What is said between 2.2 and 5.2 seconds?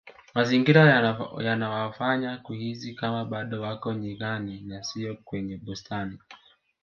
kuhisi Kama bado wako nyikani na siyo